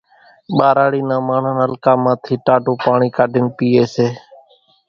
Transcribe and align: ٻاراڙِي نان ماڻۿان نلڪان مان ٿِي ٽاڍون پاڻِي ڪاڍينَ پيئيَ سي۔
ٻاراڙِي 0.57 1.01
نان 1.09 1.21
ماڻۿان 1.27 1.55
نلڪان 1.61 1.97
مان 2.03 2.15
ٿِي 2.23 2.33
ٽاڍون 2.45 2.75
پاڻِي 2.85 3.09
ڪاڍينَ 3.17 3.45
پيئيَ 3.57 3.83
سي۔ 3.93 4.07